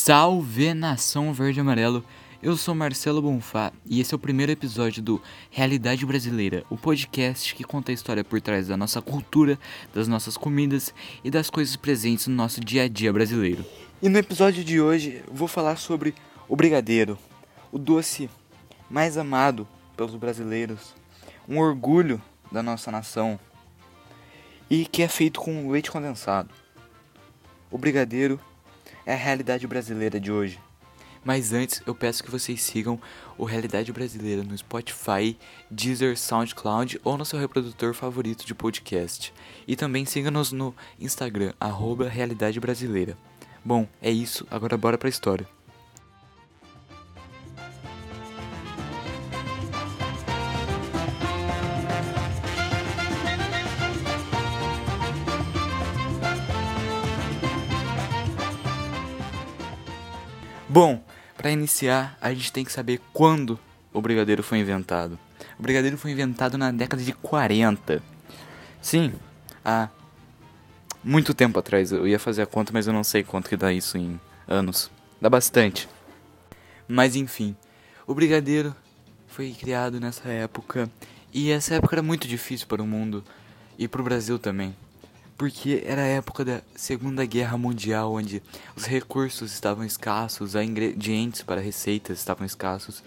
[0.00, 2.04] Salve nação verde e amarelo!
[2.40, 5.20] Eu sou Marcelo Bonfá e esse é o primeiro episódio do
[5.50, 9.58] Realidade Brasileira, o podcast que conta a história por trás da nossa cultura,
[9.92, 10.94] das nossas comidas
[11.24, 13.66] e das coisas presentes no nosso dia a dia brasileiro.
[14.00, 16.14] E no episódio de hoje vou falar sobre
[16.48, 17.18] o brigadeiro,
[17.72, 18.30] o doce
[18.88, 20.94] mais amado pelos brasileiros,
[21.48, 22.22] um orgulho
[22.52, 23.38] da nossa nação
[24.70, 26.54] e que é feito com leite condensado.
[27.68, 28.40] O brigadeiro
[29.08, 30.60] é a realidade brasileira de hoje.
[31.24, 33.00] Mas antes, eu peço que vocês sigam
[33.38, 35.36] o Realidade Brasileira no Spotify,
[35.70, 39.32] Deezer, SoundCloud ou no seu reprodutor favorito de podcast.
[39.66, 43.16] E também siga-nos no Instagram, arroba Realidade Brasileira.
[43.64, 45.48] Bom, é isso, agora bora pra história.
[60.70, 61.02] Bom,
[61.34, 63.58] para iniciar, a gente tem que saber quando
[63.90, 65.18] o brigadeiro foi inventado.
[65.58, 68.02] O brigadeiro foi inventado na década de 40.
[68.82, 69.14] Sim,
[69.64, 69.88] há
[71.02, 71.90] muito tempo atrás.
[71.90, 74.90] Eu ia fazer a conta, mas eu não sei quanto que dá isso em anos.
[75.18, 75.88] Dá bastante.
[76.86, 77.56] Mas enfim,
[78.06, 78.76] o brigadeiro
[79.26, 80.90] foi criado nessa época
[81.32, 83.24] e essa época era muito difícil para o mundo
[83.78, 84.76] e para o Brasil também
[85.38, 88.42] porque era a época da Segunda Guerra Mundial, onde
[88.74, 93.04] os recursos estavam escassos, os ingredientes para receitas estavam escassos.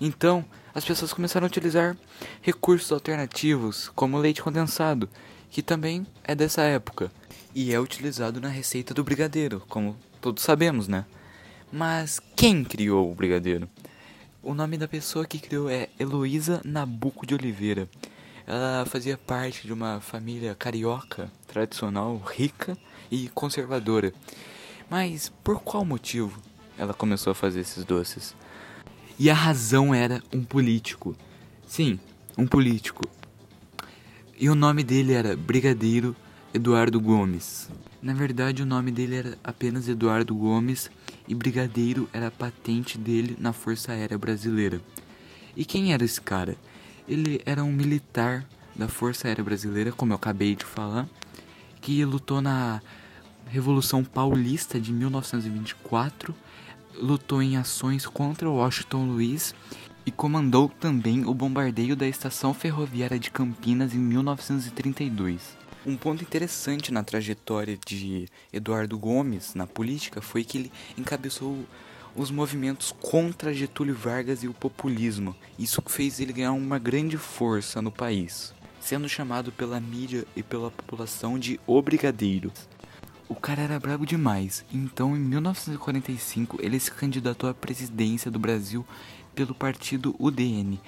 [0.00, 0.42] Então,
[0.74, 1.94] as pessoas começaram a utilizar
[2.40, 5.10] recursos alternativos, como leite condensado,
[5.50, 7.12] que também é dessa época
[7.54, 11.04] e é utilizado na receita do brigadeiro, como todos sabemos, né?
[11.70, 13.68] Mas quem criou o brigadeiro?
[14.42, 17.88] O nome da pessoa que criou é Heloísa Nabuco de Oliveira.
[18.46, 22.76] Ela fazia parte de uma família carioca, tradicional, rica
[23.08, 24.12] e conservadora.
[24.90, 26.42] Mas por qual motivo
[26.76, 28.34] ela começou a fazer esses doces?
[29.16, 31.16] E a razão era um político.
[31.64, 32.00] Sim,
[32.36, 33.08] um político.
[34.36, 36.16] E o nome dele era Brigadeiro
[36.52, 37.70] Eduardo Gomes.
[38.02, 40.90] Na verdade, o nome dele era apenas Eduardo Gomes
[41.28, 44.80] e Brigadeiro era a patente dele na Força Aérea Brasileira.
[45.56, 46.56] E quem era esse cara?
[47.08, 48.44] Ele era um militar
[48.74, 51.08] da Força Aérea Brasileira, como eu acabei de falar,
[51.84, 52.80] que lutou na
[53.46, 56.34] Revolução Paulista de 1924,
[56.94, 59.54] lutou em ações contra Washington Luiz
[60.06, 65.58] e comandou também o bombardeio da estação ferroviária de Campinas em 1932.
[65.84, 71.66] Um ponto interessante na trajetória de Eduardo Gomes na política foi que ele encabeçou
[72.16, 75.36] os movimentos contra Getúlio Vargas e o populismo.
[75.58, 78.53] Isso fez ele ganhar uma grande força no país,
[78.84, 82.52] sendo chamado pela mídia e pela população de O Brigadeiro.
[83.26, 88.84] O cara era brabo demais, então em 1945 ele se candidatou à presidência do Brasil
[89.34, 90.78] pelo partido UDN,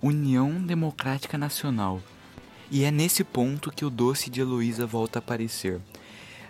[0.00, 2.00] União Democrática Nacional.
[2.70, 5.82] E é nesse ponto que o doce de Heloísa volta a aparecer.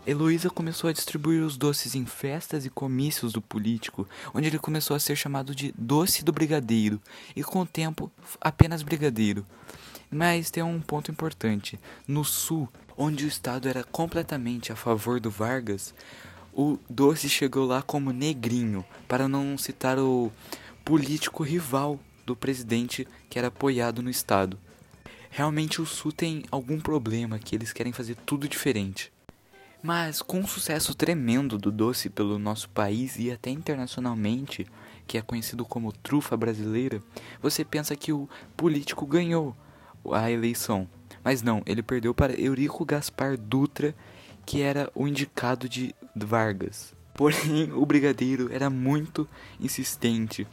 [0.07, 4.95] Heloísa começou a distribuir os doces em festas e comícios do político, onde ele começou
[4.95, 7.01] a ser chamado de doce do brigadeiro,
[7.35, 9.45] e com o tempo apenas brigadeiro.
[10.15, 11.77] Mas tem um ponto importante:
[12.07, 15.93] no sul, onde o Estado era completamente a favor do Vargas,
[16.53, 20.31] o doce chegou lá como negrinho, para não citar o
[20.85, 24.57] político rival do presidente que era apoiado no Estado.
[25.31, 29.13] Realmente o Sul tem algum problema que eles querem fazer tudo diferente.
[29.83, 34.65] Mas com um sucesso tremendo do doce pelo nosso país e até internacionalmente,
[35.09, 37.03] que é conhecido como trufa brasileira,
[37.43, 39.57] você pensa que o político ganhou
[40.13, 40.89] a eleição.
[41.23, 43.95] Mas não, ele perdeu para Eurico Gaspar Dutra,
[44.45, 46.95] que era o indicado de Vargas.
[47.15, 49.27] Porém, o brigadeiro era muito
[49.61, 50.47] insistente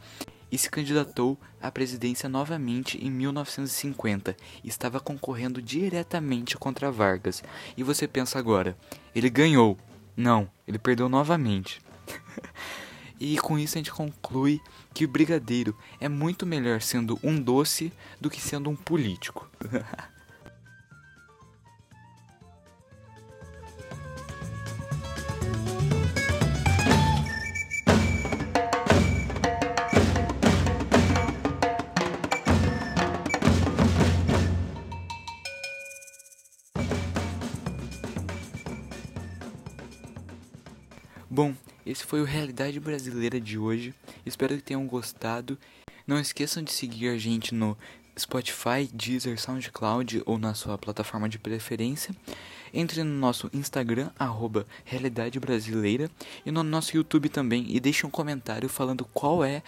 [0.50, 7.42] e se candidatou à presidência novamente em 1950 e estava concorrendo diretamente contra Vargas.
[7.76, 8.76] E você pensa agora,
[9.14, 9.78] ele ganhou?
[10.14, 11.80] Não, ele perdeu novamente.
[13.22, 14.60] E com isso a gente conclui
[14.92, 19.48] que o brigadeiro é muito melhor sendo um doce do que sendo um político.
[41.30, 43.94] Bom, esse foi o Realidade Brasileira de hoje.
[44.24, 45.58] Espero que tenham gostado.
[46.06, 47.76] Não esqueçam de seguir a gente no
[48.18, 52.14] Spotify, Deezer, SoundCloud ou na sua plataforma de preferência.
[52.72, 56.10] Entre no nosso Instagram, arroba Realidade Brasileira,
[56.46, 59.62] e no nosso YouTube também, e deixe um comentário falando qual é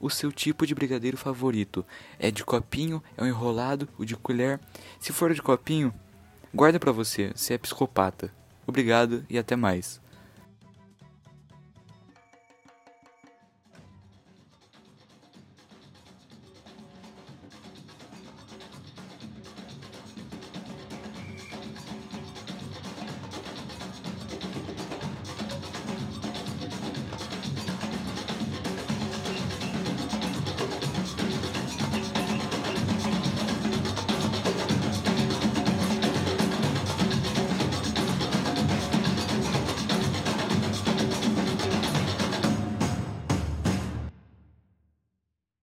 [0.00, 1.84] o seu tipo de brigadeiro favorito.
[2.18, 4.58] É de copinho, é um enrolado, o de colher?
[4.98, 5.92] Se for de copinho,
[6.54, 8.32] guarda pra você, você é psicopata.
[8.66, 10.00] Obrigado e até mais.